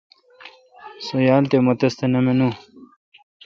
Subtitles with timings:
[1.05, 2.49] سو یال تھ مہ تس تہ مینو۔